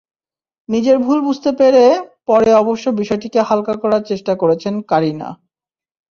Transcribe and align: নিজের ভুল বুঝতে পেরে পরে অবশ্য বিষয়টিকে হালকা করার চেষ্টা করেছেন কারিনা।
নিজের 0.69 0.97
ভুল 0.99 1.17
বুঝতে 1.21 1.51
পেরে 1.59 1.83
পরে 2.27 2.49
অবশ্য 2.53 2.85
বিষয়টিকে 2.99 3.39
হালকা 3.41 3.73
করার 3.83 4.03
চেষ্টা 4.03 4.33
করেছেন 4.41 4.73
কারিনা। 4.91 5.29